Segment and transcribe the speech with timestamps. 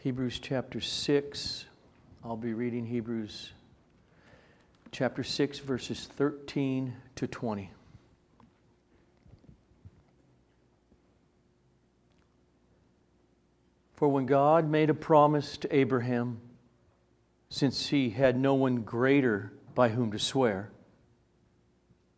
[0.00, 1.64] Hebrews chapter 6.
[2.24, 3.50] I'll be reading Hebrews
[4.92, 7.72] chapter 6, verses 13 to 20.
[13.96, 16.40] For when God made a promise to Abraham,
[17.50, 20.70] since he had no one greater by whom to swear,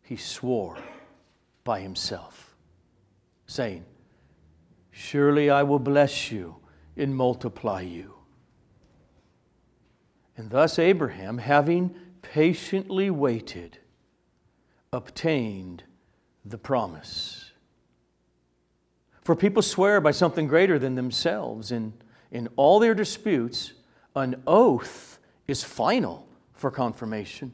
[0.03, 0.77] he swore
[1.63, 2.55] by himself,
[3.47, 3.85] saying,
[4.91, 6.60] Surely I will bless you
[7.01, 8.13] and multiply you.
[10.37, 13.79] And thus Abraham, having patiently waited,
[14.93, 15.83] obtained
[16.45, 17.51] the promise.
[19.23, 21.71] For people swear by something greater than themselves.
[21.71, 21.93] and
[22.31, 23.73] in all their disputes,
[24.15, 27.51] an oath is final for confirmation.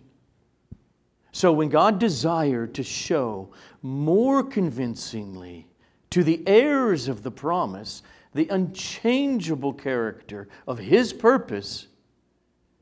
[1.32, 3.50] So when God desired to show
[3.82, 5.68] more convincingly
[6.12, 8.02] to the heirs of the promise
[8.38, 11.88] the unchangeable character of his purpose,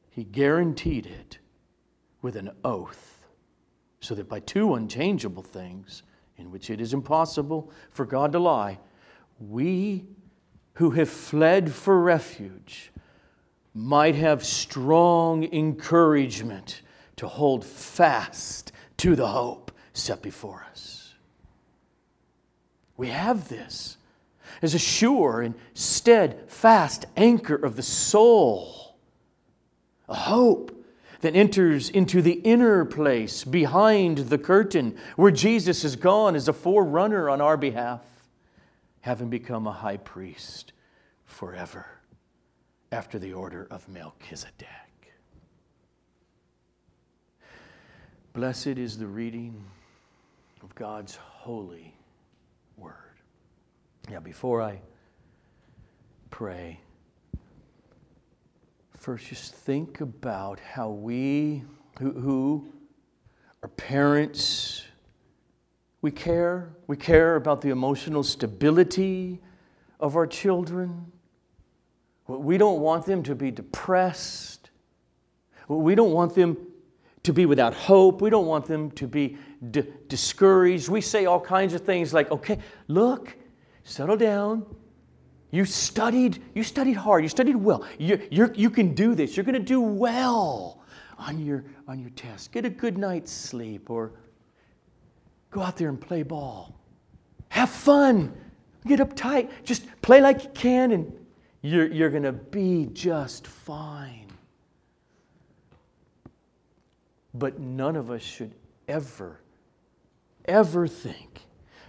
[0.10, 1.40] he guaranteed it
[2.22, 3.26] with an oath,
[4.02, 6.04] so that by two unchangeable things,
[6.38, 8.78] in which it is impossible for God to lie,
[9.40, 10.06] we
[10.74, 12.92] who have fled for refuge
[13.74, 16.82] might have strong encouragement
[17.16, 21.14] to hold fast to the hope set before us.
[22.98, 23.98] We have this
[24.62, 28.96] as a sure and steadfast anchor of the soul,
[30.08, 30.72] a hope
[31.22, 36.54] that enters into the inner place behind the curtain where Jesus has gone as a
[36.54, 38.02] forerunner on our behalf,
[39.02, 40.72] having become a high priest
[41.26, 41.88] forever
[42.92, 44.68] after the order of Melchizedek.
[48.34, 49.64] Blessed is the reading
[50.62, 51.95] of God's holy.
[54.10, 54.82] Now, before I
[56.30, 56.80] pray,
[59.00, 61.64] first just think about how we,
[62.00, 62.68] who, who
[63.64, 64.84] are parents,
[66.02, 66.76] we care.
[66.86, 69.42] We care about the emotional stability
[70.00, 71.12] of our children.
[72.28, 74.70] We don't want them to be depressed.
[75.68, 76.58] We don't want them
[77.24, 78.22] to be without hope.
[78.22, 79.38] We don't want them to be
[79.72, 80.90] d- discouraged.
[80.90, 83.36] We say all kinds of things like, okay, look,
[83.86, 84.66] settle down.
[85.52, 87.88] You studied, you studied hard, you studied well.
[87.98, 89.38] You, you you can do this.
[89.38, 90.82] You're going to do well
[91.18, 92.52] on your, on your test.
[92.52, 94.12] Get a good night's sleep or
[95.52, 96.76] go out there and play ball.
[97.48, 98.34] Have fun.
[98.86, 99.50] Get uptight.
[99.64, 101.14] Just play like you can and
[101.62, 104.28] you're, you're going to be just fine.
[107.34, 108.54] But none of us should
[108.88, 109.40] ever,
[110.46, 111.46] ever think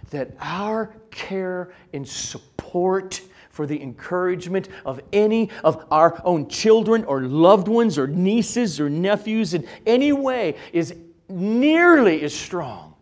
[0.09, 7.21] that our care and support for the encouragement of any of our own children or
[7.21, 10.93] loved ones or nieces or nephews in any way is
[11.27, 12.93] nearly as strong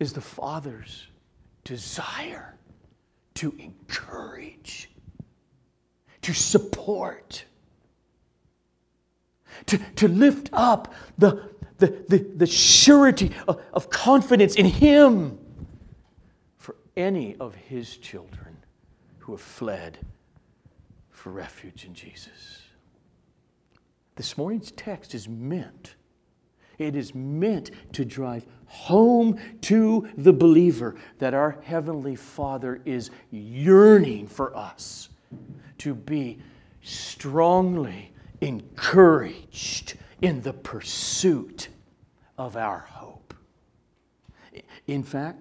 [0.00, 1.08] as the Father's
[1.64, 2.56] desire
[3.34, 4.90] to encourage,
[6.22, 7.44] to support
[9.66, 11.50] to, to lift up the,
[11.84, 15.38] the, the, the surety of, of confidence in Him
[16.56, 18.56] for any of His children
[19.18, 19.98] who have fled
[21.10, 22.62] for refuge in Jesus.
[24.16, 25.96] This morning's text is meant,
[26.78, 34.26] it is meant to drive home to the believer that our Heavenly Father is yearning
[34.26, 35.08] for us
[35.78, 36.38] to be
[36.82, 41.68] strongly encouraged in the pursuit
[42.38, 43.34] of our hope.
[44.86, 45.38] In fact,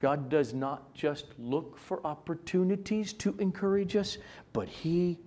[0.00, 4.18] God does not just look for opportunities to encourage us,
[4.52, 5.18] but He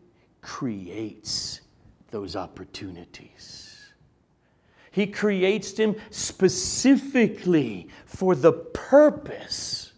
[0.41, 1.62] creates
[2.12, 3.91] those opportunities.
[4.91, 9.94] He creates them specifically for the purpose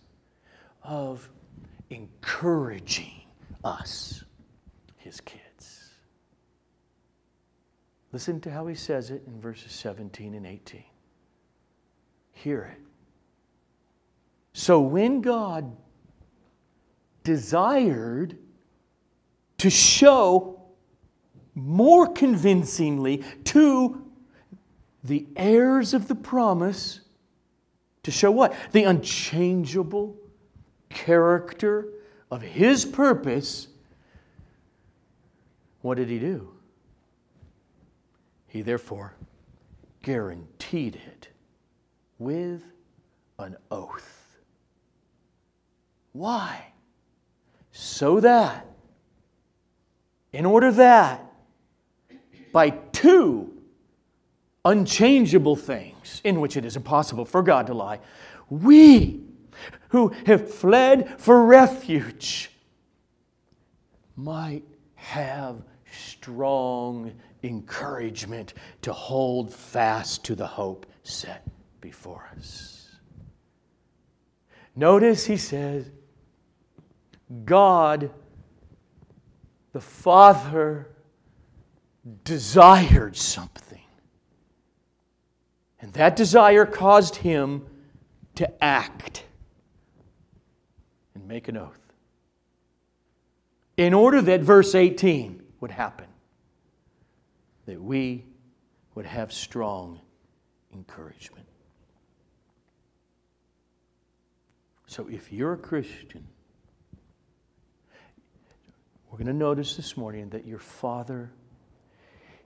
[0.83, 1.29] of
[1.89, 3.21] encouraging
[3.63, 4.23] us,
[4.97, 5.38] His kids.
[8.11, 10.83] Listen to how he says it in verses 17 and 18.
[12.31, 12.81] Hear it.
[14.53, 15.75] So when God
[17.23, 18.37] desired
[19.59, 20.61] to show
[21.53, 24.03] more convincingly to
[25.03, 27.01] the heirs of the promise,
[28.03, 28.55] to show what?
[28.71, 30.15] The unchangeable
[30.89, 31.87] character
[32.31, 33.67] of his purpose,
[35.81, 36.51] what did he do?
[38.49, 39.13] He therefore
[40.01, 41.29] guaranteed it
[42.17, 42.63] with
[43.37, 44.37] an oath.
[46.11, 46.73] Why?
[47.71, 48.65] So that
[50.33, 51.25] In order that
[52.51, 53.51] by two
[54.65, 57.99] unchangeable things in which it is impossible for God to lie,
[58.49, 59.21] we
[59.89, 62.51] who have fled for refuge
[64.15, 64.63] might
[64.95, 67.11] have strong
[67.43, 71.47] encouragement to hold fast to the hope set
[71.81, 72.89] before us.
[74.75, 75.89] Notice he says,
[77.45, 78.11] God
[79.71, 80.89] the Father
[82.23, 83.81] desired something.
[85.81, 87.65] And that desire caused him
[88.35, 89.25] to act
[91.15, 91.79] and make an oath.
[93.77, 96.07] In order that verse 18 would happen,
[97.69, 98.25] that we
[98.95, 99.99] would have strong
[100.73, 101.45] encouragement.
[104.87, 106.25] So if you're a Christian,
[109.11, 111.29] we're going to notice this morning that your Father,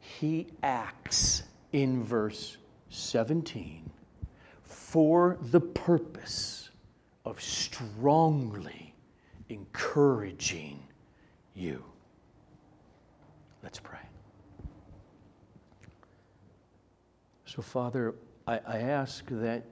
[0.01, 2.57] He acts in verse
[2.89, 3.89] 17
[4.61, 6.69] for the purpose
[7.23, 8.93] of strongly
[9.47, 10.83] encouraging
[11.55, 11.81] you.
[13.63, 13.99] Let's pray.
[17.55, 18.15] So, Father,
[18.47, 19.65] I, I ask that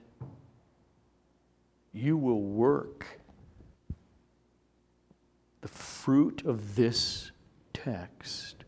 [1.91, 3.19] you will work
[5.61, 7.31] the fruit of this
[7.73, 8.65] text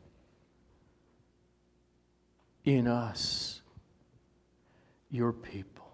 [2.65, 3.61] in us,
[5.11, 5.91] your people.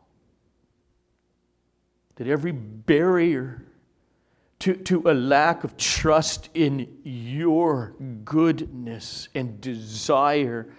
[2.15, 3.65] That every barrier
[4.59, 10.69] to, to a lack of trust in your goodness and desire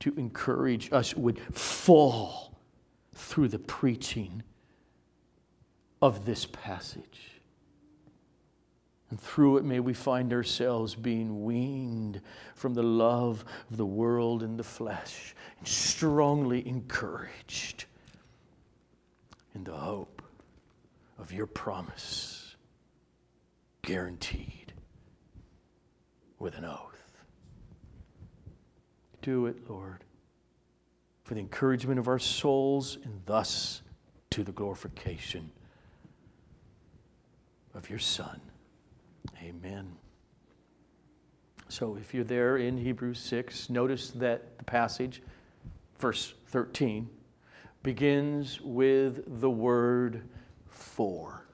[0.00, 2.58] to encourage us would fall
[3.14, 4.42] through the preaching
[6.02, 7.40] of this passage.
[9.10, 12.20] And through it, may we find ourselves being weaned
[12.54, 17.86] from the love of the world and the flesh, and strongly encouraged
[19.54, 20.22] in the hope
[21.18, 22.54] of your promise,
[23.82, 24.72] guaranteed
[26.38, 26.99] with an oath.
[29.22, 30.04] Do it, Lord,
[31.24, 33.82] for the encouragement of our souls and thus
[34.30, 35.50] to the glorification
[37.74, 38.40] of your Son.
[39.42, 39.92] Amen.
[41.68, 45.22] So if you're there in Hebrews 6, notice that the passage,
[45.98, 47.08] verse 13,
[47.82, 50.22] begins with the word
[50.66, 51.46] for,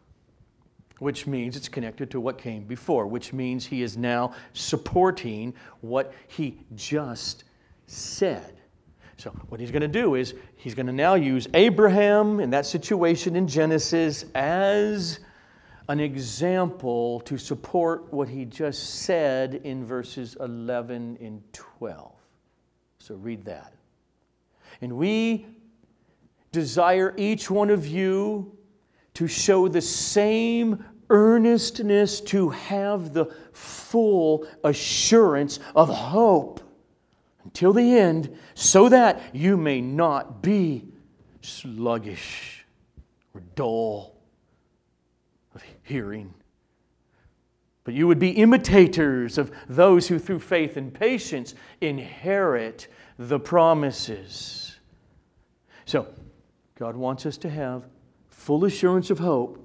[1.01, 6.15] which means it's connected to what came before, which means he is now supporting what
[6.29, 7.45] he just
[7.87, 8.53] said.
[9.19, 12.67] So, what he's going to do is he's going to now use Abraham in that
[12.67, 15.21] situation in Genesis as
[15.89, 22.13] an example to support what he just said in verses 11 and 12.
[22.99, 23.73] So read that.
[24.81, 25.47] And we
[26.51, 28.57] desire each one of you
[29.15, 36.61] to show the same earnestness to have the full assurance of hope
[37.47, 40.85] until the end, so that you may not be
[41.43, 42.67] sluggish
[43.33, 44.17] or dull
[45.55, 46.35] of hearing.
[47.85, 54.77] But you would be imitators of those who, through faith and patience, inherit the promises.
[55.85, 56.09] So,
[56.77, 57.87] God wants us to have
[58.29, 59.65] full assurance of hope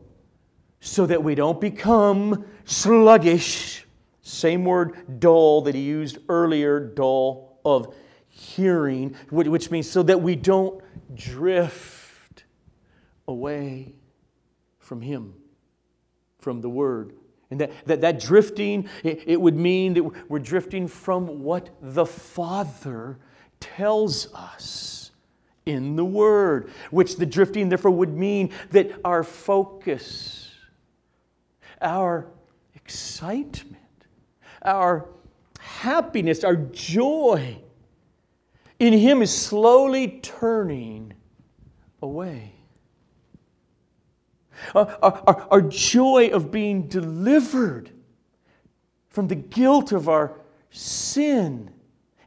[0.81, 3.87] so that we don't become sluggish.
[4.21, 7.93] Same word, dull, that he used earlier, dull of
[8.27, 10.81] hearing, which means so that we don't
[11.13, 12.43] drift
[13.27, 13.93] away
[14.79, 15.33] from him
[16.39, 17.13] from the Word.
[17.49, 22.05] And that, that, that drifting, it, it would mean that we're drifting from what the
[22.05, 23.19] Father
[23.59, 25.11] tells us
[25.65, 30.49] in the Word, which the drifting, therefore, would mean that our focus,
[31.81, 32.27] our
[32.73, 33.77] excitement,
[34.61, 35.07] our
[35.81, 37.57] happiness, our joy
[38.77, 41.13] in Him is slowly turning
[42.03, 42.53] away.
[44.75, 47.89] Our, our, our joy of being delivered
[49.09, 50.33] from the guilt of our
[50.69, 51.71] sin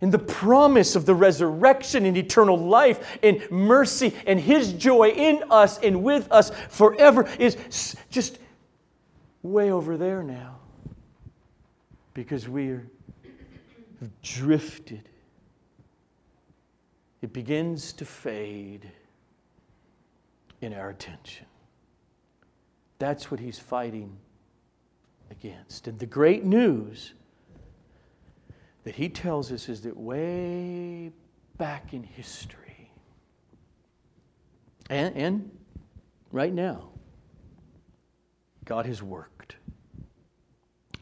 [0.00, 5.44] and the promise of the resurrection and eternal life and mercy and His joy in
[5.48, 7.56] us and with us forever is
[8.10, 8.40] just
[9.44, 10.56] way over there now
[12.14, 12.84] because we are
[14.22, 15.08] drifted.
[17.22, 18.90] It begins to fade
[20.60, 21.46] in our attention.
[22.98, 24.16] That's what he's fighting
[25.30, 25.88] against.
[25.88, 27.14] And the great news
[28.84, 31.12] that he tells us is that way
[31.56, 32.64] back in history
[34.90, 35.50] and, and
[36.30, 36.90] right now,
[38.64, 39.56] God has worked.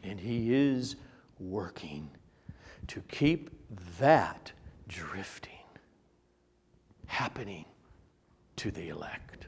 [0.03, 0.95] And he is
[1.39, 2.09] working
[2.87, 3.49] to keep
[3.99, 4.51] that
[4.87, 5.51] drifting
[7.07, 7.65] happening
[8.55, 9.47] to the elect.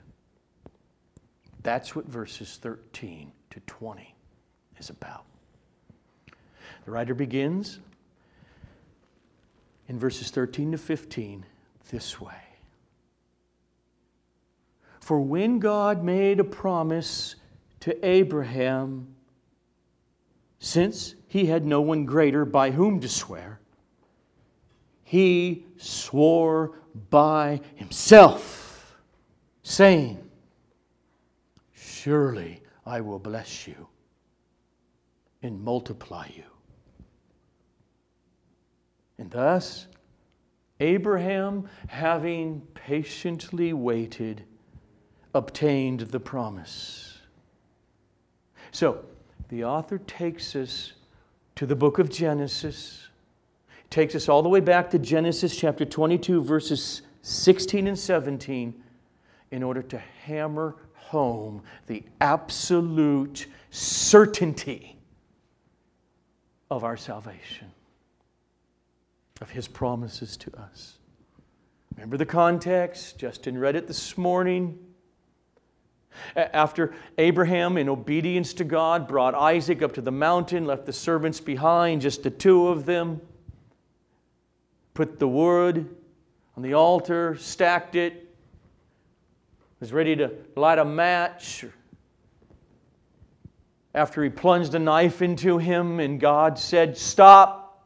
[1.64, 4.16] That's what verses 13 to 20
[4.78, 5.26] is about.
[6.86, 7.80] The writer begins
[9.88, 11.46] in verses 13 to 15
[11.90, 12.34] this way
[15.00, 17.36] For when God made a promise
[17.82, 19.15] to Abraham,
[20.60, 23.60] since he had no one greater by whom to swear,
[25.04, 28.98] he swore by himself,
[29.64, 30.20] saying,
[31.74, 33.88] Surely I will bless you
[35.42, 36.44] and multiply you.
[39.18, 39.88] And thus,
[40.80, 44.44] Abraham, having patiently waited,
[45.34, 47.20] obtained the promise.
[48.72, 49.06] So,
[49.50, 50.94] the author takes us
[51.56, 53.08] to the book of Genesis,
[53.90, 58.74] takes us all the way back to Genesis chapter 22, verses 16 and 17,
[59.52, 64.98] in order to hammer home the absolute certainty
[66.72, 67.72] of our salvation
[69.42, 70.98] of his promises to us.
[71.96, 73.18] Remember the context?
[73.18, 74.78] Justin read it this morning.
[76.36, 81.40] After Abraham, in obedience to God, brought Isaac up to the mountain, left the servants
[81.40, 83.22] behind, just the two of them,
[84.94, 85.96] put the wood
[86.58, 88.26] on the altar, stacked it,
[89.80, 91.66] was ready to light a match.
[93.94, 97.86] After he plunged a knife into him, and God said, Stop.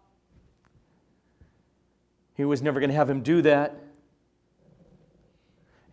[2.35, 3.75] He was never going to have him do that.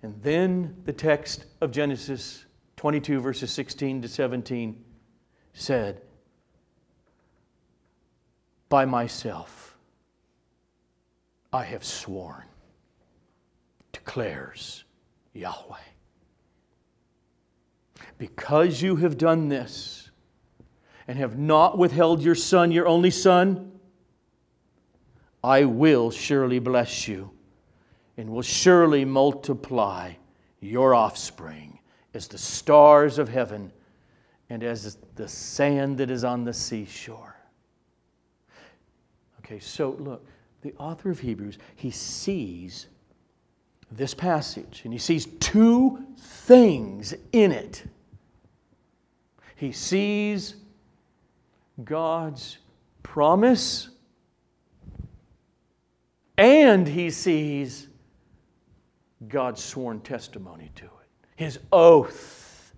[0.03, 2.45] And then the text of Genesis
[2.77, 4.85] 22, verses 16 to 17
[5.55, 6.03] said,
[8.69, 9.77] By myself
[11.53, 12.45] I have sworn,
[13.93, 14.85] declares
[15.33, 15.77] Yahweh.
[18.19, 20.11] Because you have done this
[21.09, 23.73] and have not withheld your son, your only son,
[25.43, 27.36] I will surely bless you
[28.17, 30.13] and will surely multiply
[30.61, 31.79] your offspring
[32.15, 33.71] as the stars of heaven
[34.49, 37.37] and as the sand that is on the seashore.
[39.41, 40.27] Okay, so look,
[40.63, 42.87] the author of Hebrews, he sees
[43.91, 47.85] this passage and he sees two things in it.
[49.55, 50.57] He sees
[51.85, 52.59] God's
[53.03, 53.91] promise
[56.37, 57.89] and he sees
[59.29, 60.91] God's sworn testimony to it,
[61.37, 62.75] his oath.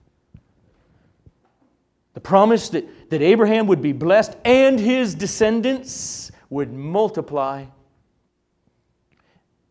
[2.14, 7.64] The promise that, that Abraham would be blessed and his descendants would multiply.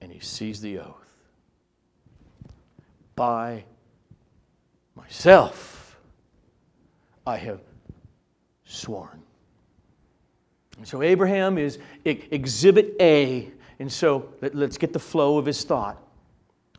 [0.02, 0.94] And he sees the oath.
[3.16, 3.64] By
[4.96, 5.98] myself
[7.26, 7.60] I have
[8.66, 9.22] sworn.
[10.78, 15.64] And so Abraham is exhibit A and so let, us get the flow of his
[15.64, 16.02] thought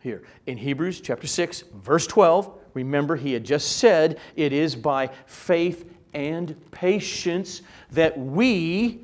[0.00, 0.22] here.
[0.46, 5.90] In Hebrews chapter 6, verse 12, remember he had just said it is by faith
[6.14, 7.62] and patience
[7.92, 9.00] that we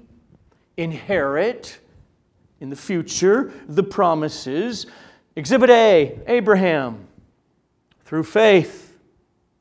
[0.76, 1.78] inherit
[2.60, 4.86] in the future the promises.
[5.36, 7.06] Exhibit A, Abraham,
[8.04, 8.96] through faith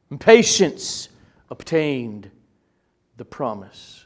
[0.10, 1.10] and patience,
[1.50, 2.30] obtained
[3.18, 4.06] the promise.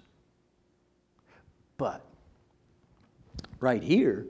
[1.77, 2.05] But
[3.59, 4.25] right here,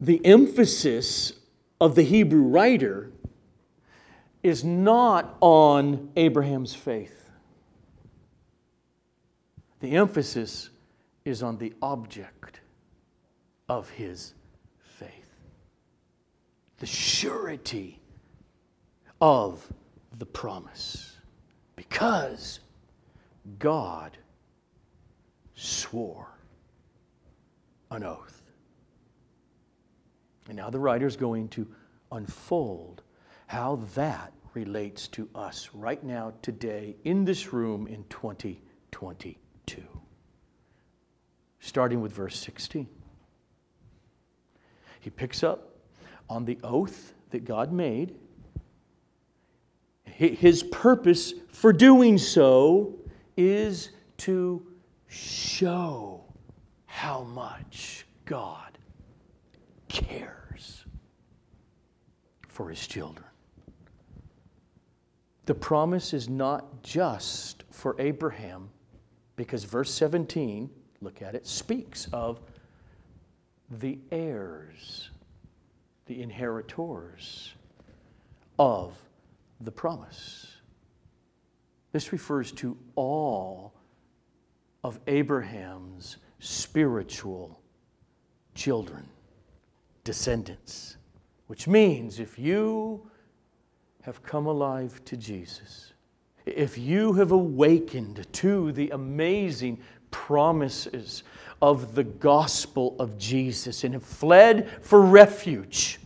[0.00, 1.32] the emphasis
[1.80, 3.10] of the Hebrew writer
[4.42, 7.28] is not on Abraham's faith.
[9.80, 10.70] The emphasis
[11.24, 12.60] is on the object
[13.68, 14.32] of his
[14.98, 15.34] faith,
[16.78, 18.00] the surety
[19.20, 19.66] of
[20.18, 21.16] the promise,
[21.74, 22.60] because
[23.58, 24.16] God
[25.54, 26.28] swore
[27.90, 28.35] an oath.
[30.48, 31.66] And now the writer is going to
[32.12, 33.02] unfold
[33.46, 39.82] how that relates to us right now, today, in this room in 2022.
[41.60, 42.88] Starting with verse 16.
[45.00, 45.76] He picks up
[46.28, 48.14] on the oath that God made.
[50.04, 52.94] His purpose for doing so
[53.36, 54.66] is to
[55.08, 56.24] show
[56.86, 58.65] how much God
[60.04, 60.84] cares
[62.48, 63.26] for his children.
[65.46, 68.68] The promise is not just for Abraham,
[69.36, 70.68] because verse 17,
[71.00, 72.40] look at it, speaks of
[73.70, 75.10] the heirs,
[76.06, 77.52] the inheritors
[78.58, 78.96] of
[79.60, 80.56] the promise.
[81.92, 83.72] This refers to all
[84.82, 87.60] of Abraham's spiritual
[88.54, 89.08] children,
[90.06, 90.96] descendants,
[91.48, 93.10] which means if you
[94.02, 95.92] have come alive to Jesus,
[96.46, 99.78] if you have awakened to the amazing
[100.12, 101.24] promises
[101.60, 105.98] of the gospel of Jesus and have fled for refuge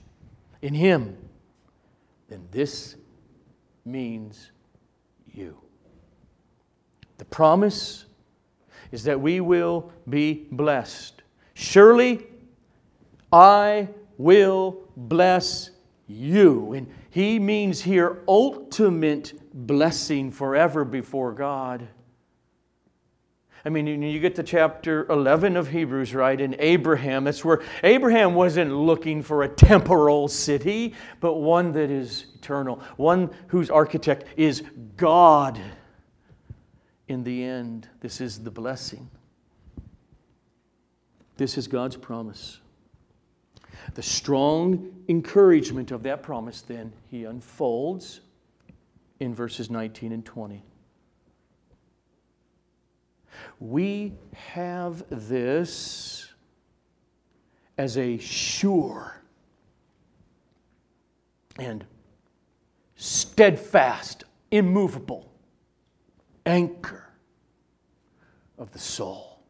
[0.62, 1.14] in Him,
[2.28, 2.96] then this
[3.84, 4.50] means
[5.30, 5.58] you.
[7.18, 8.06] The promise
[8.92, 11.22] is that we will be blessed.
[11.52, 12.29] Surely
[13.32, 15.70] I will bless
[16.06, 16.72] you.
[16.72, 21.88] And he means here ultimate blessing forever before God.
[23.64, 26.40] I mean, you get to chapter 11 of Hebrews, right?
[26.40, 32.26] And Abraham, that's where Abraham wasn't looking for a temporal city, but one that is
[32.36, 34.62] eternal, one whose architect is
[34.96, 35.60] God.
[37.08, 39.10] In the end, this is the blessing.
[41.36, 42.60] This is God's promise.
[43.94, 48.20] The strong encouragement of that promise, then, he unfolds
[49.18, 50.62] in verses 19 and 20.
[53.58, 56.32] We have this
[57.78, 59.22] as a sure
[61.58, 61.84] and
[62.96, 65.30] steadfast, immovable
[66.46, 67.08] anchor
[68.58, 69.40] of the soul.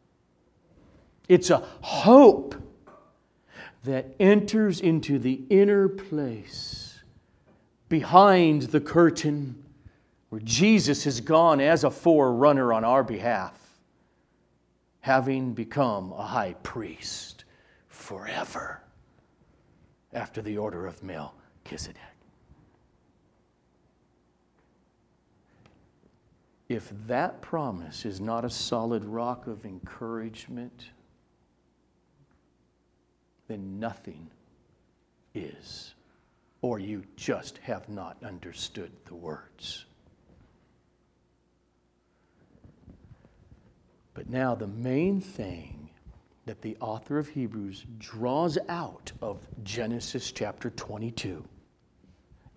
[1.29, 2.55] It's a hope
[3.84, 7.00] that enters into the inner place
[7.88, 9.64] behind the curtain
[10.28, 13.58] where Jesus has gone as a forerunner on our behalf,
[15.00, 17.45] having become a high priest
[17.88, 18.82] forever
[20.12, 21.97] after the order of Melchizedek.
[26.69, 30.90] If that promise is not a solid rock of encouragement,
[33.50, 34.30] then nothing
[35.34, 35.95] is.
[36.63, 39.86] Or you just have not understood the words.
[44.15, 45.91] But now, the main thing
[46.47, 51.45] that the author of Hebrews draws out of Genesis chapter 22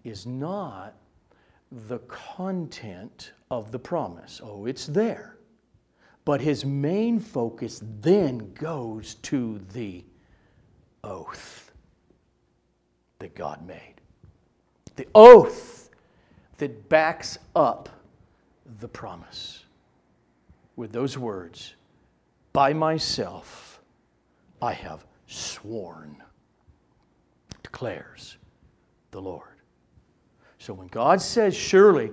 [0.04, 0.94] is not
[1.72, 4.42] the content of the promise.
[4.44, 5.38] Oh, it's there.
[6.24, 10.04] But his main focus then goes to the
[11.04, 11.72] oath
[13.20, 13.96] that God made.
[14.96, 15.90] The oath
[16.58, 17.90] that backs up
[18.80, 19.66] the promise
[20.76, 21.76] with those words
[22.54, 23.82] By myself
[24.62, 26.24] I have sworn,
[27.64, 28.38] declares
[29.12, 29.48] the Lord.
[30.60, 32.12] So when God says, Surely,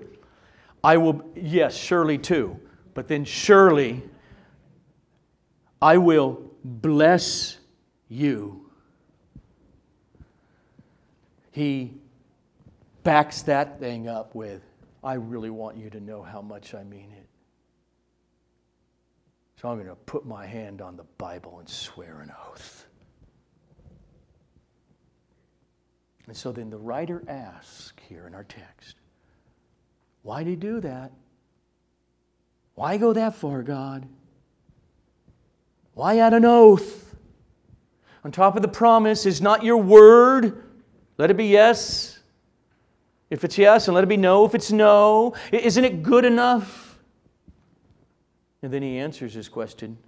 [0.82, 2.58] I will, yes, surely too,
[2.94, 4.02] but then surely
[5.80, 7.58] I will bless
[8.08, 8.59] you
[11.50, 11.94] he
[13.02, 14.62] backs that thing up with,
[15.02, 17.26] I really want you to know how much I mean it.
[19.60, 22.86] So I'm going to put my hand on the Bible and swear an oath.
[26.26, 28.96] And so then the writer asks here in our text,
[30.22, 31.12] why did he do that?
[32.74, 34.06] Why go that far, God?
[35.94, 37.16] Why add an oath?
[38.24, 40.62] On top of the promise is not your word,
[41.20, 42.18] let it be yes.
[43.28, 45.34] If it's yes, and let it be no if it's no.
[45.52, 46.98] Isn't it good enough?
[48.62, 49.98] And then he answers his question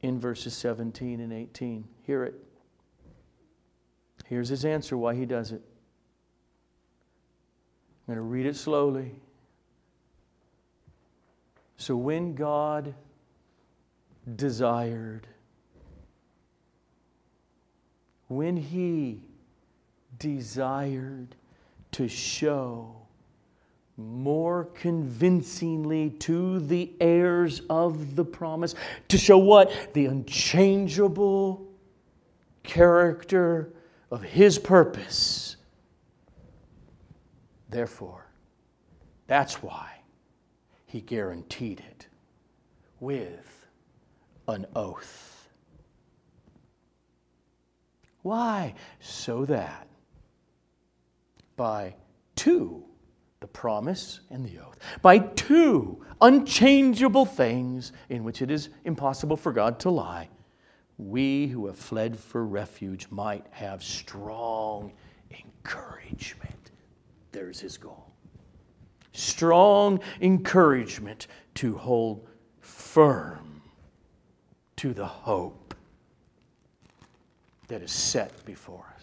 [0.00, 1.84] in verses 17 and 18.
[2.04, 2.34] Hear it.
[4.24, 5.60] Here's his answer why he does it.
[8.08, 9.10] I'm going to read it slowly.
[11.76, 12.94] So when God
[14.36, 15.26] desired,
[18.28, 19.20] when he
[20.18, 21.34] desired
[21.92, 22.94] to show
[23.96, 28.74] more convincingly to the heirs of the promise,
[29.08, 29.72] to show what?
[29.94, 31.66] The unchangeable
[32.62, 33.72] character
[34.10, 35.56] of His purpose.
[37.70, 38.26] Therefore,
[39.26, 40.00] that's why
[40.84, 42.06] He guaranteed it
[43.00, 43.66] with
[44.48, 45.48] an oath.
[48.22, 48.74] Why?
[49.00, 49.86] So that
[51.56, 51.94] by
[52.34, 52.84] two,
[53.40, 59.52] the promise and the oath, by two unchangeable things in which it is impossible for
[59.52, 60.28] God to lie,
[60.98, 64.92] we who have fled for refuge might have strong
[65.30, 66.70] encouragement.
[67.32, 68.10] There's his goal.
[69.12, 72.26] Strong encouragement to hold
[72.60, 73.62] firm
[74.76, 75.74] to the hope
[77.68, 78.95] that is set before us.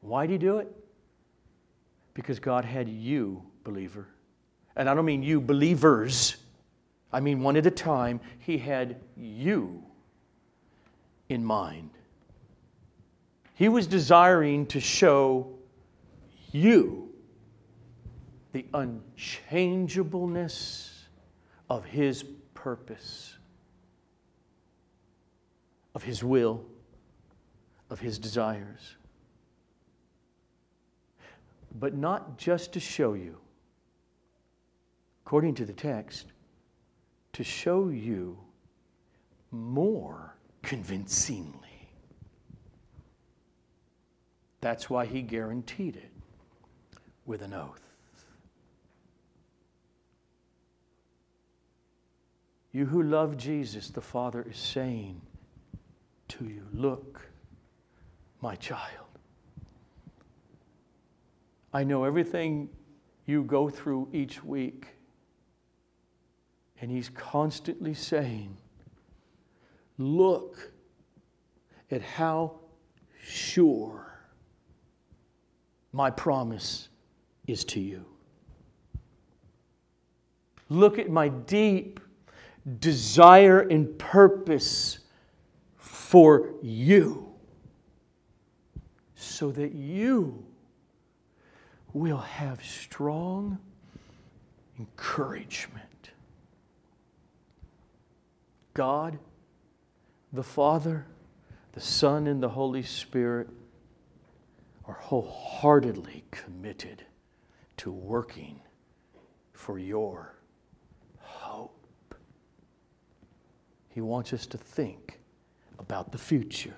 [0.00, 0.74] Why did he do it?
[2.14, 4.06] Because God had you, believer.
[4.76, 6.36] And I don't mean you, believers.
[7.12, 8.20] I mean one at a time.
[8.38, 9.82] He had you
[11.28, 11.90] in mind.
[13.54, 15.52] He was desiring to show
[16.52, 17.12] you
[18.52, 21.04] the unchangeableness
[21.68, 23.36] of His purpose,
[25.94, 26.64] of His will,
[27.90, 28.96] of His desires.
[31.74, 33.38] But not just to show you,
[35.24, 36.26] according to the text,
[37.34, 38.38] to show you
[39.50, 41.88] more convincingly.
[44.60, 46.10] That's why he guaranteed it
[47.26, 47.82] with an oath.
[52.72, 55.20] You who love Jesus, the Father is saying
[56.28, 57.28] to you, Look,
[58.40, 59.07] my child.
[61.72, 62.68] I know everything
[63.26, 64.86] you go through each week.
[66.80, 68.56] And He's constantly saying,
[69.98, 70.72] Look
[71.90, 72.60] at how
[73.22, 74.08] sure
[75.92, 76.88] my promise
[77.46, 78.04] is to you.
[80.68, 81.98] Look at my deep
[82.78, 85.00] desire and purpose
[85.76, 87.34] for you
[89.14, 90.47] so that you
[91.98, 93.58] will have strong
[94.78, 96.10] encouragement.
[98.74, 99.18] God,
[100.32, 101.06] the Father,
[101.72, 103.48] the Son, and the Holy Spirit
[104.86, 107.04] are wholeheartedly committed
[107.78, 108.60] to working
[109.52, 110.34] for your
[111.18, 112.14] hope.
[113.88, 115.18] He wants us to think
[115.78, 116.76] about the future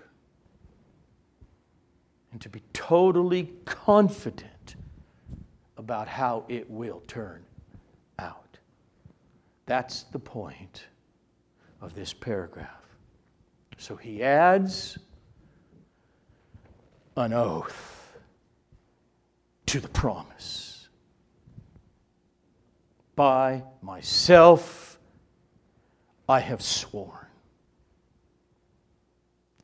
[2.33, 4.60] and to be totally confident
[5.81, 7.43] about how it will turn
[8.19, 8.59] out.
[9.65, 10.85] That's the point
[11.81, 12.69] of this paragraph.
[13.79, 14.99] So he adds
[17.17, 18.13] an oath
[19.65, 20.89] to the promise.
[23.17, 24.99] By myself
[26.29, 27.27] I have sworn.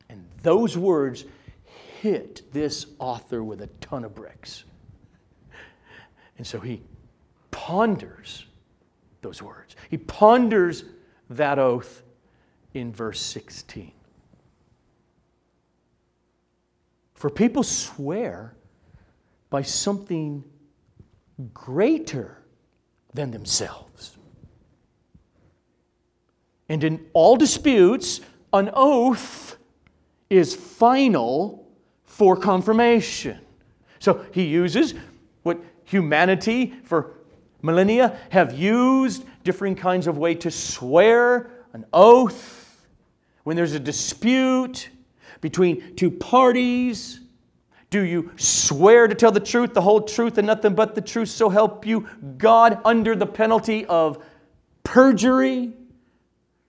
[0.08, 1.26] And those words
[2.00, 4.64] hit this author with a ton of bricks.
[6.38, 6.82] And so he
[7.50, 8.46] ponders
[9.22, 9.76] those words.
[9.90, 10.84] He ponders
[11.30, 12.02] that oath
[12.74, 13.92] in verse 16.
[17.14, 18.54] For people swear
[19.48, 20.44] by something
[21.54, 22.42] greater
[23.14, 24.16] than themselves.
[26.68, 28.20] And in all disputes,
[28.52, 29.56] an oath
[30.28, 31.66] is final
[32.04, 33.38] for confirmation.
[33.98, 34.94] So he uses
[35.86, 37.14] humanity for
[37.62, 42.86] millennia have used different kinds of way to swear an oath
[43.44, 44.90] when there's a dispute
[45.40, 47.20] between two parties
[47.88, 51.30] do you swear to tell the truth the whole truth and nothing but the truth
[51.30, 54.22] so help you god under the penalty of
[54.84, 55.72] perjury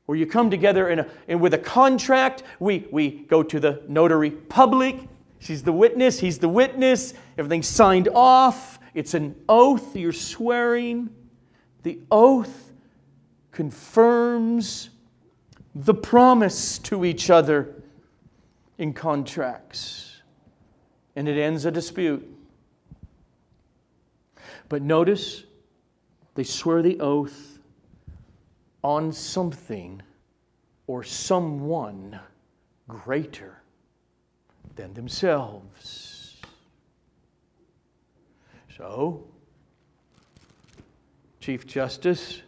[0.08, 2.44] where you come together in a, in, with a contract.
[2.60, 4.98] We, we go to the notary public.
[5.40, 7.14] She's the witness, he's the witness.
[7.38, 8.80] Everything's signed off.
[8.94, 11.10] It's an oath you're swearing.
[11.84, 12.72] The oath
[13.52, 14.90] confirms
[15.76, 17.74] the promise to each other
[18.78, 20.22] in contracts,
[21.16, 22.28] and it ends a dispute.
[24.70, 25.44] But notice
[26.36, 27.60] they swear the oath
[28.84, 30.02] on something
[30.86, 32.20] or someone
[32.88, 33.62] greater
[34.76, 36.17] than themselves.
[38.78, 39.24] So,
[41.40, 42.44] Chief Justice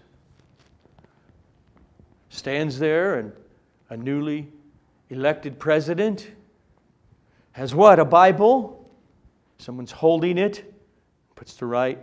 [2.30, 3.32] stands there, and
[3.90, 4.48] a newly
[5.10, 6.30] elected president
[7.54, 7.98] has what?
[7.98, 8.92] A Bible.
[9.58, 10.72] Someone's holding it,
[11.34, 11.98] puts the right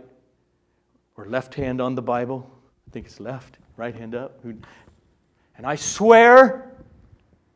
[1.15, 2.51] or left hand on the Bible.
[2.85, 4.43] I think it's left right hand up.
[4.43, 6.73] And I swear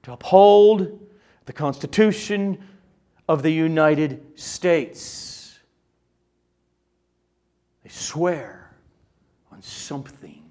[0.03, 1.05] to uphold
[1.47, 2.63] the Constitution
[3.27, 5.40] of the United States.
[7.91, 8.71] Swear
[9.51, 10.49] on something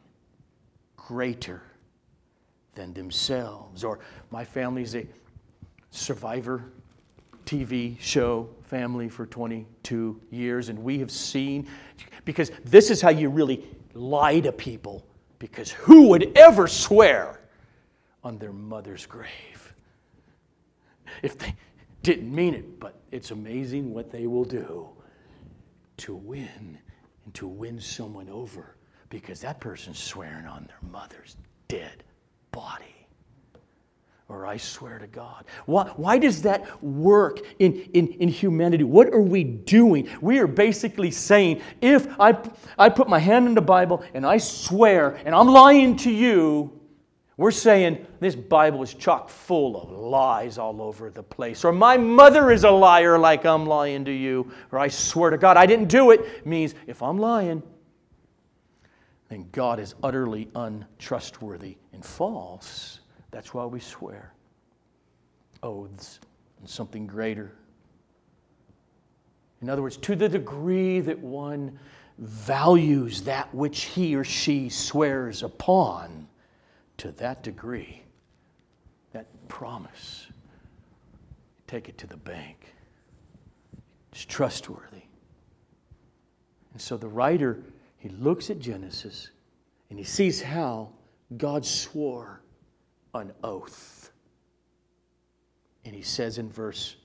[0.95, 1.63] greater
[2.75, 3.83] than themselves.
[3.83, 3.99] Or
[4.31, 5.07] my family's a
[5.89, 6.71] survivor
[7.47, 11.67] TV show family for 22 years, and we have seen,
[12.27, 15.07] because this is how you really lie to people,
[15.39, 17.41] because who would ever swear
[18.23, 19.75] on their mother's grave?
[21.23, 21.55] If they
[22.03, 24.91] didn't mean it, but it's amazing what they will do
[25.97, 26.79] to win
[27.35, 28.77] to win someone over
[29.09, 31.37] because that person's swearing on their mother's
[31.69, 32.05] dead
[32.53, 32.85] body.
[34.29, 35.45] Or I swear to God.
[35.67, 38.85] Why, why does that work in, in, in humanity?
[38.85, 40.09] What are we doing?
[40.21, 42.39] We are basically saying if I,
[42.79, 46.80] I put my hand in the Bible and I swear and I'm lying to you,
[47.41, 51.65] we're saying this Bible is chock full of lies all over the place.
[51.65, 54.53] Or my mother is a liar like I'm lying to you.
[54.71, 57.63] Or I swear to God I didn't do it means if I'm lying,
[59.31, 63.01] then God is utterly untrustworthy and false.
[63.31, 64.35] That's why we swear
[65.63, 66.21] oaths
[66.59, 67.53] and something greater.
[69.63, 71.79] In other words, to the degree that one
[72.19, 76.27] values that which he or she swears upon,
[77.01, 78.03] to that degree,
[79.13, 80.27] that promise,
[81.67, 82.75] take it to the bank.
[84.13, 85.05] It's trustworthy.
[86.75, 87.63] And so the writer
[87.97, 89.31] he looks at Genesis
[89.89, 90.91] and he sees how
[91.39, 92.43] God swore
[93.15, 94.11] an oath.
[95.87, 96.97] And he says in verse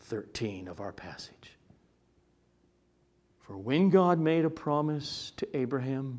[0.00, 1.52] 13 of our passage
[3.40, 6.18] For when God made a promise to Abraham,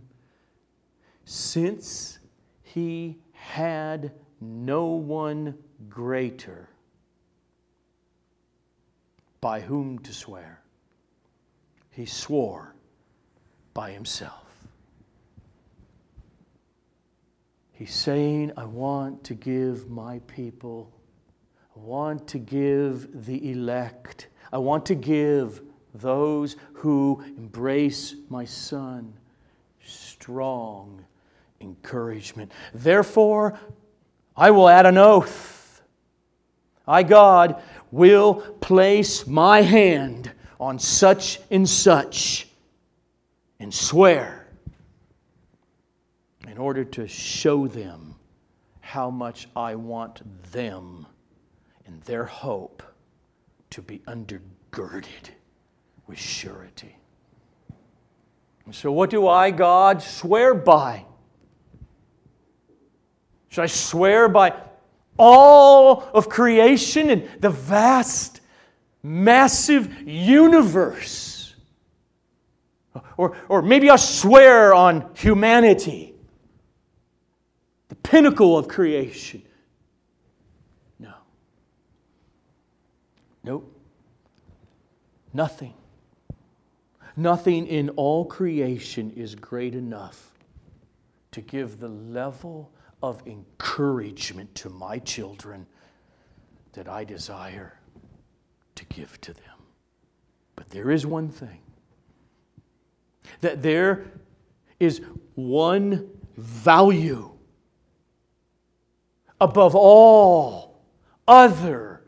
[1.26, 2.19] since
[2.74, 5.58] he had no one
[5.90, 6.70] greater
[9.42, 10.62] by whom to swear,
[11.90, 12.76] he swore
[13.74, 14.46] by himself.
[17.72, 20.92] He's saying, I want to give my people,
[21.76, 25.62] I want to give the elect, I want to give
[25.96, 29.14] those who embrace my son
[29.84, 31.04] strong
[31.62, 32.52] encouragement.
[32.74, 33.60] Therefore,
[34.36, 35.82] I will add an oath.
[36.88, 42.48] I, God, will place my hand on such and such
[43.60, 44.48] and swear
[46.48, 48.16] in order to show them
[48.80, 51.06] how much I want them
[51.86, 52.82] and their hope
[53.70, 55.30] to be undergirded
[56.08, 56.96] with surety.
[58.72, 61.06] So, what do I, God, swear by?
[63.50, 64.54] Should I swear by
[65.18, 68.42] all of creation and the vast,
[69.04, 71.56] massive universe?
[73.18, 76.14] Or, or maybe I swear on humanity,
[77.90, 79.42] the pinnacle of creation.
[81.00, 81.14] No.
[83.44, 83.76] Nope.
[85.34, 85.74] Nothing.
[87.18, 90.32] Nothing in all creation is great enough
[91.32, 95.66] to give the level of encouragement to my children
[96.74, 97.80] that I desire
[98.76, 99.44] to give to them.
[100.56, 101.62] But there is one thing
[103.42, 104.06] that there
[104.80, 105.02] is
[105.36, 107.32] one value
[109.40, 110.82] above all
[111.28, 112.04] other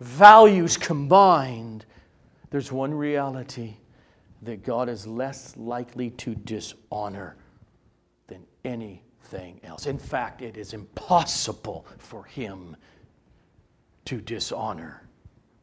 [0.00, 1.84] values combined.
[2.50, 3.76] There's one reality
[4.42, 7.36] that God is less likely to dishonor
[8.26, 8.44] than
[9.22, 9.86] anything else.
[9.86, 12.76] In fact, it is impossible for him
[14.04, 15.02] to dishonor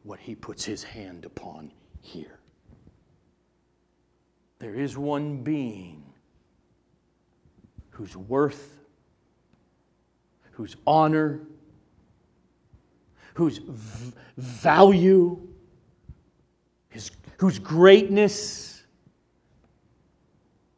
[0.02, 2.38] what he puts his hand upon here.
[4.58, 6.02] There is one being
[7.90, 8.78] whose worth,
[10.52, 11.40] whose honor,
[13.34, 15.38] whose v- value,
[16.88, 18.82] his, whose greatness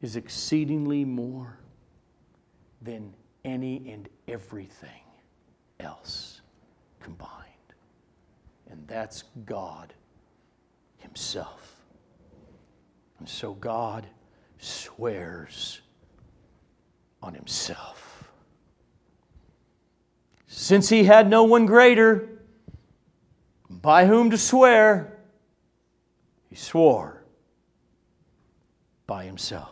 [0.00, 1.58] is exceedingly more
[2.82, 3.14] than
[3.44, 5.02] any and everything
[5.80, 6.40] else
[7.00, 7.30] combined.
[8.70, 9.92] And that's God
[10.98, 11.72] Himself.
[13.18, 14.06] And so God
[14.58, 15.80] swears
[17.22, 18.32] on himself.
[20.46, 22.42] Since he had no one greater
[23.68, 25.18] by whom to swear,
[26.48, 27.22] he swore
[29.06, 29.71] by himself.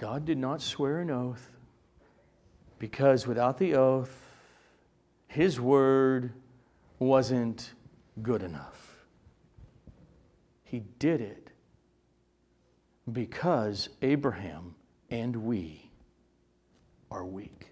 [0.00, 1.50] God did not swear an oath
[2.78, 4.22] because without the oath,
[5.28, 6.32] his word
[6.98, 7.74] wasn't
[8.22, 9.04] good enough.
[10.64, 11.50] He did it
[13.12, 14.74] because Abraham
[15.10, 15.90] and we
[17.10, 17.66] are weak.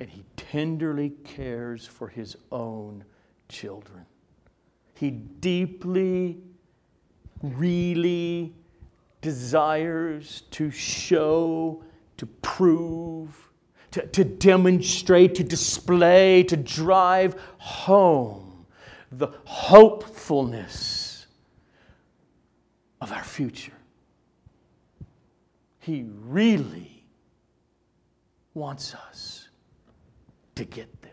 [0.00, 3.04] And he tenderly cares for his own
[3.50, 4.06] children.
[4.94, 6.38] He deeply,
[7.42, 8.54] really
[9.20, 11.82] desires to show,
[12.16, 13.50] to prove,
[13.92, 18.66] to, to demonstrate, to display, to drive home
[19.10, 21.26] the hopefulness
[23.00, 23.72] of our future.
[25.78, 27.04] He really
[28.54, 29.48] wants us
[30.56, 31.12] to get this.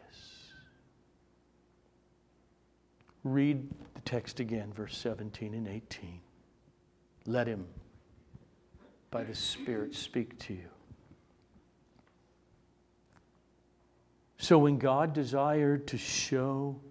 [3.24, 6.20] Read the text again, verse 17 and 18.
[7.26, 7.66] Let him,
[9.14, 10.68] by the Spirit, speak to you.
[14.40, 16.82] So, when God desired to show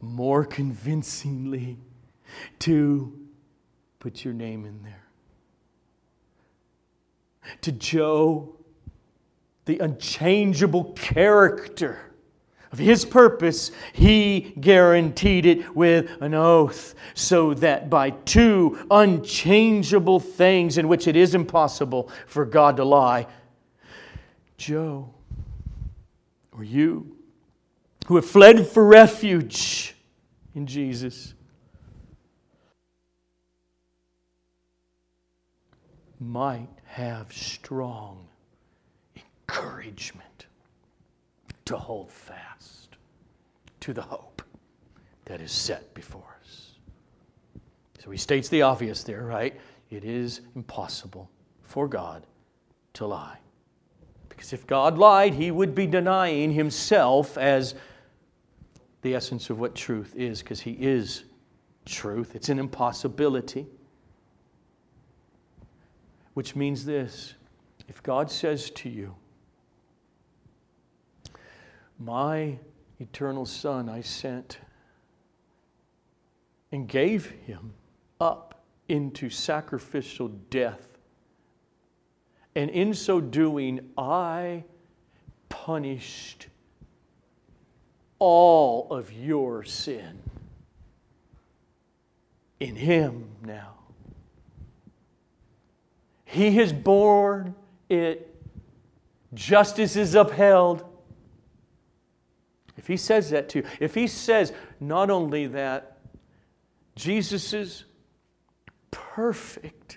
[0.00, 1.78] more convincingly
[2.58, 3.16] to
[4.00, 5.06] put your name in there,
[7.62, 8.56] to Joe,
[9.66, 12.13] the unchangeable character
[12.74, 20.76] of his purpose, he guaranteed it with an oath, so that by two unchangeable things
[20.76, 23.28] in which it is impossible for God to lie,
[24.56, 25.08] Joe,
[26.50, 27.16] or you,
[28.06, 29.94] who have fled for refuge
[30.56, 31.32] in Jesus,
[36.18, 38.26] might have strong
[39.14, 40.33] encouragement
[41.66, 42.96] to hold fast
[43.80, 44.42] to the hope
[45.24, 46.72] that is set before us.
[48.02, 49.58] So he states the obvious there, right?
[49.90, 51.30] It is impossible
[51.62, 52.26] for God
[52.94, 53.38] to lie.
[54.28, 57.74] Because if God lied, he would be denying himself as
[59.02, 61.24] the essence of what truth is, because he is
[61.84, 62.34] truth.
[62.34, 63.66] It's an impossibility.
[66.34, 67.34] Which means this
[67.88, 69.14] if God says to you,
[71.98, 72.58] My
[72.98, 74.58] eternal Son I sent
[76.72, 77.74] and gave him
[78.20, 80.94] up into sacrificial death
[82.54, 84.64] and in so doing, I
[85.48, 86.46] punished
[88.18, 90.20] all of your sin
[92.60, 93.74] in Him now.
[96.24, 97.54] He has borne
[97.88, 98.34] it,
[99.34, 100.84] justice is upheld.
[102.84, 105.96] If He says that to you, if He says not only that,
[106.96, 107.84] Jesus'
[108.90, 109.96] perfect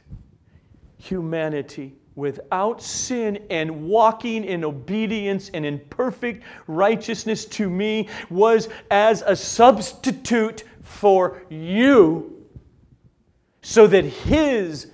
[0.98, 9.22] humanity without sin and walking in obedience and in perfect righteousness to me was as
[9.22, 12.46] a substitute for you,
[13.62, 14.92] so that his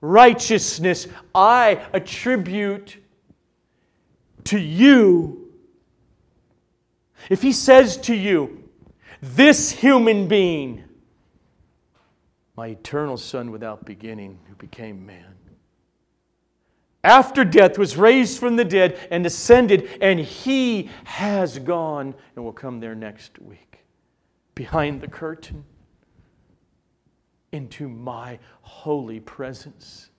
[0.00, 2.98] righteousness I attribute
[4.44, 5.41] to you.
[7.30, 8.68] If he says to you,
[9.20, 10.84] this human being,
[12.56, 15.34] my eternal Son without beginning, who became man,
[17.04, 22.52] after death was raised from the dead and ascended, and he has gone, and we'll
[22.52, 23.84] come there next week,
[24.54, 25.64] behind the curtain
[27.50, 30.10] into my holy presence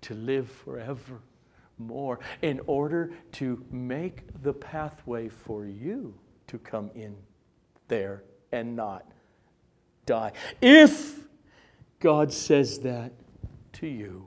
[0.00, 1.20] to live forever
[1.78, 6.14] more in order to make the pathway for you
[6.46, 7.16] to come in
[7.88, 9.10] there and not
[10.06, 10.32] die.
[10.60, 11.20] If
[12.00, 13.12] God says that
[13.74, 14.26] to you,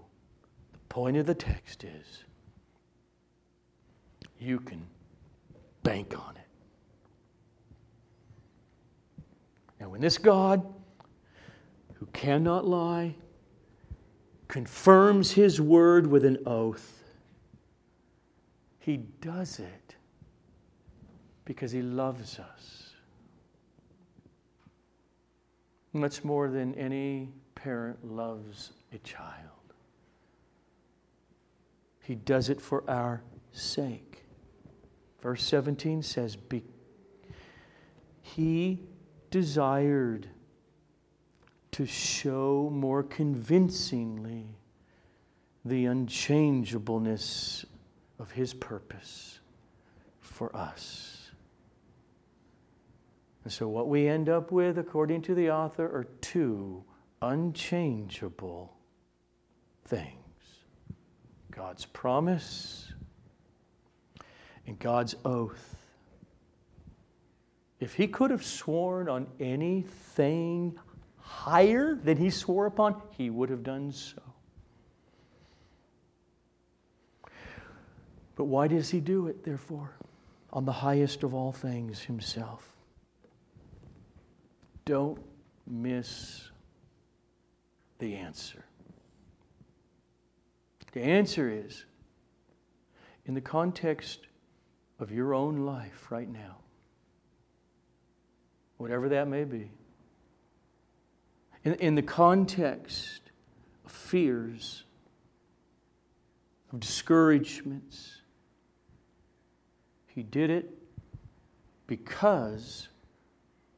[0.73, 2.23] the point of the text is
[4.39, 4.85] you can
[5.83, 6.47] bank on it.
[9.79, 10.65] Now, when this God,
[11.95, 13.15] who cannot lie,
[14.47, 16.98] confirms his word with an oath,
[18.89, 19.95] he does it
[21.45, 22.95] because he loves us.
[25.93, 29.75] Much more than any parent loves a child.
[32.01, 33.21] He does it for our
[33.51, 34.25] sake.
[35.21, 36.35] Verse 17 says,
[38.23, 38.81] He
[39.29, 40.27] desired
[41.73, 44.47] to show more convincingly
[45.63, 47.67] the unchangeableness
[48.19, 49.39] of His purpose
[50.19, 51.31] for us.
[53.43, 56.83] And so, what we end up with, according to the author, are two
[57.21, 58.75] unchangeable
[59.85, 60.13] things.
[61.51, 62.93] God's promise
[64.67, 65.75] and God's oath.
[67.79, 70.77] if he could have sworn on anything
[71.17, 74.21] higher than he swore upon, he would have done so.
[78.39, 79.91] But why does he do it, therefore?
[80.53, 82.65] On the highest of all things, himself.
[84.85, 85.19] Don't
[85.67, 86.49] miss
[87.97, 88.63] the answer.
[90.93, 91.83] The answer is
[93.25, 94.27] in the context
[95.01, 96.59] of your own life right now,
[98.77, 99.69] whatever that may be,
[101.65, 103.19] in, in the context
[103.83, 104.85] of fears,
[106.71, 108.18] of discouragements,
[110.19, 110.77] he did it
[111.87, 112.89] because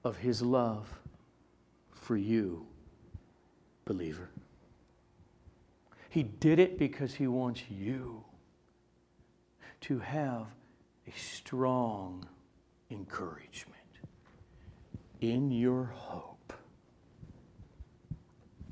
[0.03, 0.91] of his love
[1.91, 2.65] for you,
[3.85, 4.27] believer.
[6.09, 8.23] He did it because he wants you
[9.81, 10.47] to have
[11.07, 12.27] a strong
[12.89, 13.77] encouragement
[15.19, 16.53] in your hope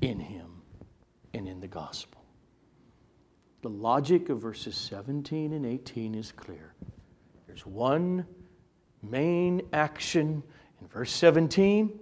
[0.00, 0.62] in him
[1.34, 2.20] and in the gospel.
[3.62, 6.74] The logic of verses 17 and 18 is clear.
[7.50, 8.26] There's one
[9.02, 10.44] main action
[10.80, 11.98] in verse 17.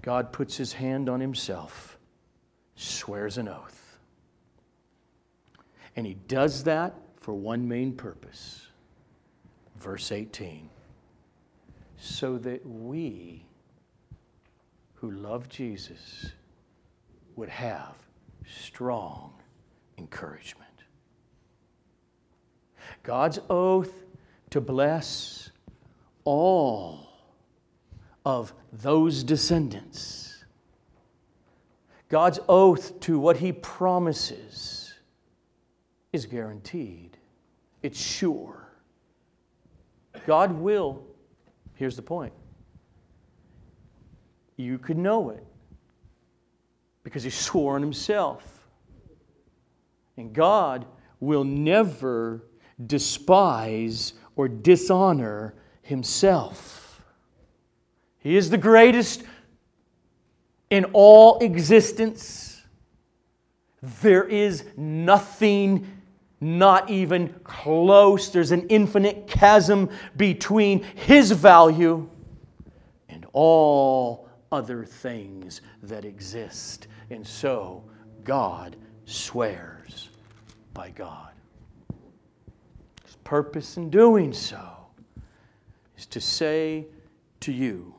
[0.00, 1.98] God puts his hand on himself,
[2.76, 3.98] swears an oath.
[5.96, 8.68] And he does that for one main purpose.
[9.76, 10.70] Verse 18
[11.96, 13.44] so that we
[14.94, 16.30] who love Jesus
[17.34, 17.96] would have
[18.46, 19.32] strong
[19.98, 20.70] encouragement.
[23.02, 24.04] God's oath
[24.52, 25.50] to bless
[26.24, 27.08] all
[28.24, 30.44] of those descendants.
[32.08, 34.92] God's oath to what he promises
[36.12, 37.16] is guaranteed,
[37.82, 38.68] it's sure.
[40.26, 41.02] God will,
[41.74, 42.34] here's the point
[44.58, 45.44] you could know it
[47.02, 48.68] because he swore on himself.
[50.18, 50.84] And God
[51.20, 52.44] will never
[52.86, 57.02] despise or dishonor himself.
[58.18, 59.24] He is the greatest
[60.70, 62.62] in all existence.
[64.00, 65.86] There is nothing,
[66.40, 68.30] not even close.
[68.30, 72.08] There's an infinite chasm between His value
[73.08, 76.86] and all other things that exist.
[77.10, 77.82] And so
[78.24, 80.10] God swears
[80.72, 81.31] by God
[83.24, 84.60] purpose in doing so
[85.96, 86.86] is to say
[87.40, 87.94] to you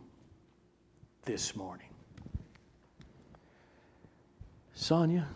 [1.26, 1.88] this morning
[4.74, 5.28] Sonia,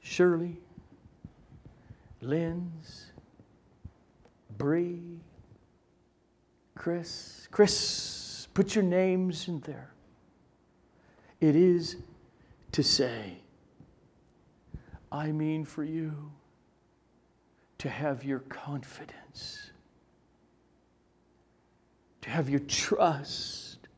[0.00, 0.56] Shirley,
[2.22, 3.12] Linz,
[4.56, 5.20] Bree,
[6.74, 9.92] Chris, Chris, put your names in there.
[11.40, 11.96] It is
[12.72, 13.38] to say,
[15.12, 16.32] I mean for you
[17.78, 19.70] to have your confidence,
[22.22, 23.88] to have your trust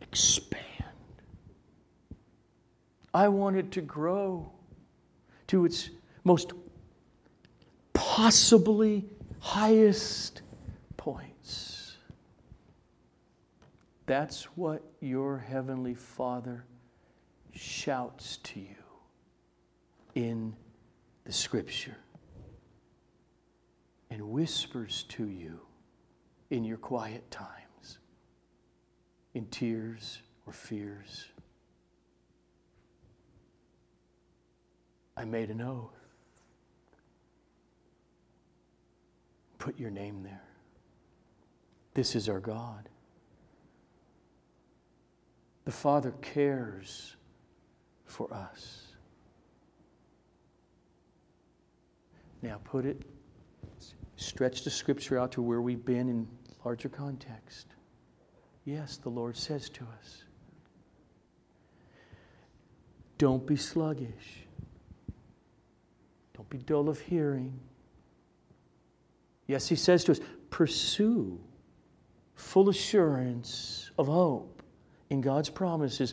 [0.00, 0.60] expand.
[3.12, 4.50] I want it to grow
[5.46, 5.90] to its
[6.24, 6.52] most
[7.92, 9.04] possibly
[9.40, 10.42] highest
[10.96, 11.96] points.
[14.06, 16.64] That's what your Heavenly Father
[17.52, 18.76] shouts to you
[20.14, 20.54] in
[21.24, 21.96] the Scripture
[24.10, 25.60] and whispers to you
[26.50, 27.98] in your quiet times,
[29.32, 31.26] in tears or fears.
[35.16, 35.90] I made an oath.
[39.58, 40.44] Put your name there.
[41.94, 42.88] This is our God.
[45.64, 47.16] The Father cares
[48.04, 48.83] for us.
[52.44, 53.00] Now put it,
[54.16, 56.28] stretch the scripture out to where we've been in
[56.62, 57.68] larger context.
[58.66, 60.24] Yes, the Lord says to us,
[63.16, 64.44] don't be sluggish.
[66.36, 67.58] Don't be dull of hearing.
[69.46, 70.20] Yes, He says to us,
[70.50, 71.40] pursue
[72.34, 74.62] full assurance of hope
[75.08, 76.12] in God's promises,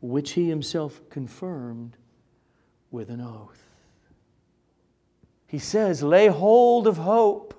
[0.00, 1.96] which He Himself confirmed
[2.90, 3.69] with an oath.
[5.50, 7.54] He says, lay hold of hope.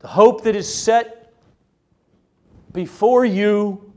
[0.00, 1.32] The hope that is set
[2.72, 3.92] before you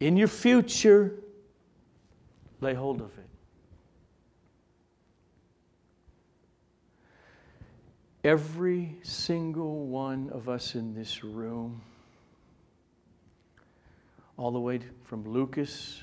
[0.00, 1.14] in your future.
[2.60, 3.24] Lay hold of it.
[8.24, 11.82] every single one of us in this room,
[14.38, 16.02] all the way from Lucas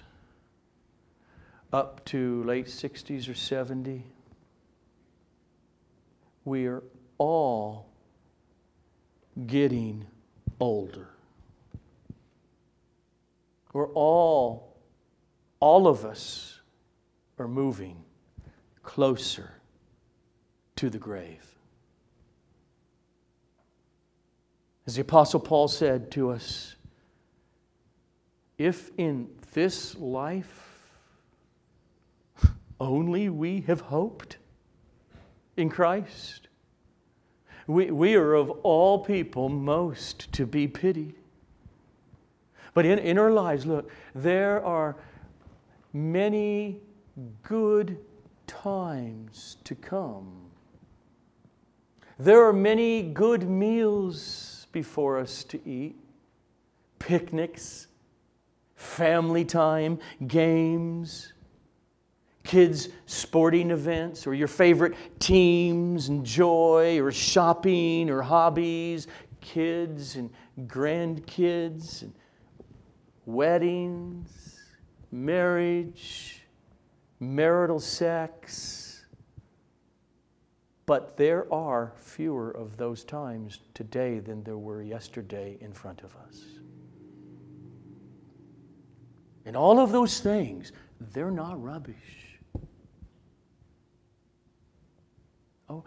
[1.74, 4.04] up to late 60s or 70,
[6.46, 6.84] we are
[7.18, 7.88] all
[9.48, 10.06] getting
[10.60, 11.08] older.
[13.74, 14.76] We're all,
[15.60, 16.60] all of us
[17.40, 18.04] are moving
[18.84, 19.52] closer
[20.76, 21.46] to the grave.
[24.86, 26.76] As the Apostle Paul said to us,
[28.58, 30.72] if in this life
[32.80, 34.38] only we have hoped
[35.62, 36.48] in Christ,
[37.68, 41.16] we, we are of all people most to be pitied.
[42.74, 44.98] But in, in our lives, look, there are
[45.94, 46.80] many
[47.44, 47.98] good
[48.48, 50.32] times to come.
[52.18, 55.96] There are many good meals before us to eat
[57.00, 57.88] picnics,
[58.76, 61.34] family time, games,
[62.44, 69.08] kids' sporting events, or your favorite teams and joy, or shopping or hobbies,
[69.42, 70.30] kids and
[70.68, 72.14] grandkids, and
[73.26, 74.60] weddings,
[75.12, 76.42] marriage,
[77.20, 79.06] marital sex.
[80.86, 86.16] But there are fewer of those times today than there were yesterday in front of
[86.28, 86.44] us.
[89.46, 90.72] And all of those things,
[91.14, 92.31] they're not rubbish.
[95.72, 95.86] Oh,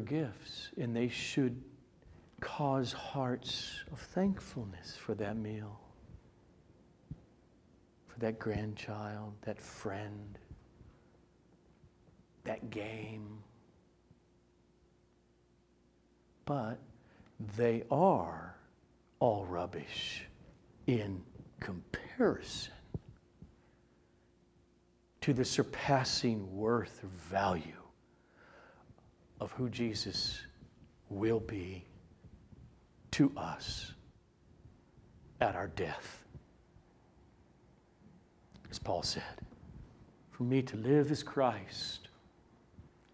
[0.00, 1.62] gifts, and they should
[2.40, 5.78] cause hearts of thankfulness for that meal,
[8.08, 10.36] for that grandchild, that friend,
[12.42, 13.38] that game.
[16.44, 16.80] But
[17.56, 18.56] they are
[19.20, 20.24] all rubbish
[20.88, 21.22] in
[21.60, 22.72] comparison
[25.20, 27.79] to the surpassing worth or value
[29.40, 30.42] of who Jesus
[31.08, 31.84] will be
[33.12, 33.92] to us
[35.40, 36.24] at our death.
[38.70, 39.22] As Paul said,
[40.30, 42.08] for me to live is Christ,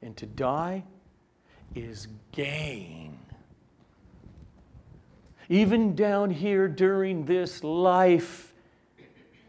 [0.02, 0.84] and to die
[1.74, 3.18] is gain.
[5.48, 8.45] Even down here during this life,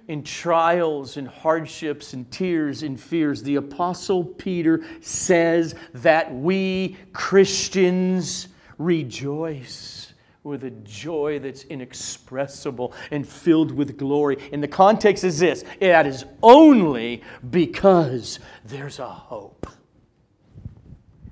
[0.08, 8.48] in trials and hardships and tears and fears, the Apostle Peter says that we Christians
[8.78, 14.38] rejoice with a joy that's inexpressible and filled with glory.
[14.54, 19.68] And the context is this that is only because there's a hope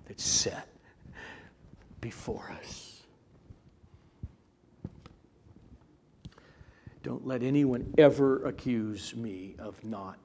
[0.05, 0.67] that's set
[2.01, 2.94] before us.
[7.05, 10.17] Don't let anyone ever accuse me of not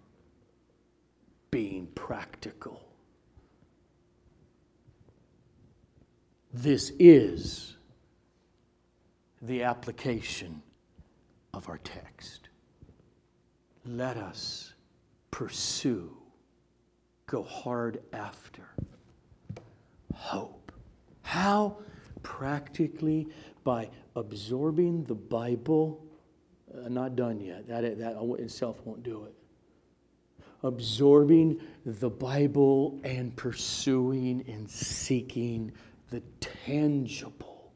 [1.51, 2.81] being practical.
[6.55, 7.77] This is
[9.43, 10.63] the application
[11.53, 12.49] of our text.
[13.85, 14.73] Let us
[15.31, 16.17] pursue,
[17.27, 18.63] go hard after
[20.15, 20.73] hope.
[21.21, 21.77] How?
[22.23, 23.29] Practically
[23.65, 26.07] by absorbing the Bible
[26.75, 27.67] uh, not done yet.
[27.69, 29.35] That, that itself won't do it.
[30.63, 35.73] Absorbing the Bible and pursuing and seeking
[36.11, 37.73] the tangible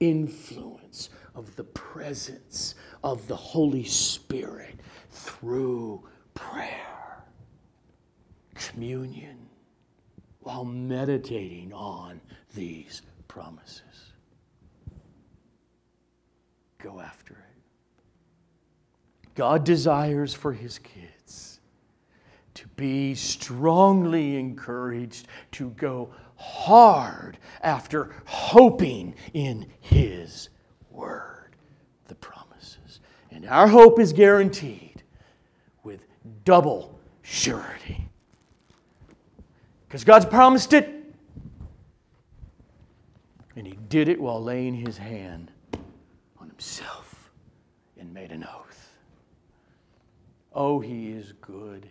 [0.00, 4.80] influence of the presence of the Holy Spirit
[5.10, 6.02] through
[6.34, 7.24] prayer,
[8.54, 9.48] communion,
[10.40, 12.20] while meditating on
[12.54, 13.82] these promises.
[16.78, 17.43] Go after it.
[19.34, 21.60] God desires for his kids
[22.54, 30.50] to be strongly encouraged to go hard after hoping in his
[30.90, 31.56] word,
[32.06, 33.00] the promises.
[33.30, 35.02] And our hope is guaranteed
[35.82, 36.06] with
[36.44, 38.08] double surety.
[39.88, 40.90] Because God's promised it,
[43.56, 45.50] and he did it while laying his hand
[46.40, 47.30] on himself
[47.98, 48.83] and made an oath.
[50.54, 51.90] Oh, He is good.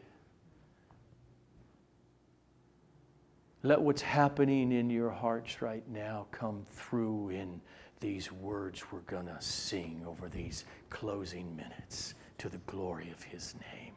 [3.61, 7.61] Let what's happening in your hearts right now come through in
[7.99, 13.55] these words we're going to sing over these closing minutes to the glory of His
[13.73, 13.93] name.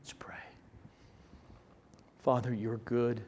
[0.00, 0.34] Let's pray.
[2.18, 3.20] Father, you're good.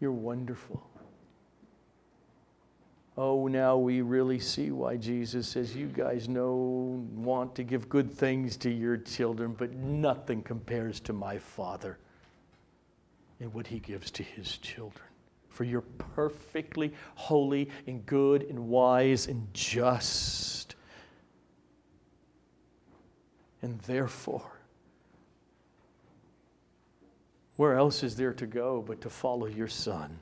[0.00, 0.82] You're wonderful.
[3.20, 8.12] Oh, now we really see why Jesus says, You guys know, want to give good
[8.12, 11.98] things to your children, but nothing compares to my Father
[13.40, 15.04] and what he gives to his children.
[15.48, 15.80] For you're
[16.14, 20.76] perfectly holy and good and wise and just.
[23.62, 24.60] And therefore,
[27.56, 30.20] where else is there to go but to follow your Son?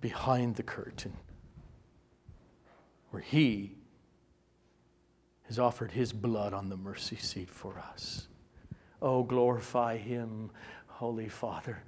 [0.00, 1.12] Behind the curtain
[3.10, 3.76] where He
[5.44, 8.28] has offered His blood on the mercy seat for us.
[9.00, 10.50] Oh, glorify Him,
[10.86, 11.82] Holy Father.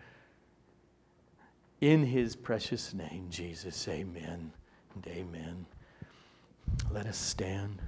[1.81, 4.53] In His precious name, Jesus, amen
[4.95, 5.67] and amen.
[6.91, 7.81] Let us stand.